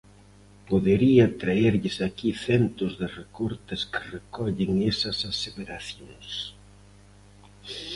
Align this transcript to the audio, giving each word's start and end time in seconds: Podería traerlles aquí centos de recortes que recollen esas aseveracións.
Podería 0.69 1.25
traerlles 1.41 1.97
aquí 2.07 2.29
centos 2.47 2.91
de 2.99 3.07
recortes 3.19 3.81
que 3.91 4.01
recollen 4.15 4.71
esas 4.91 5.17
aseveracións. 5.31 6.29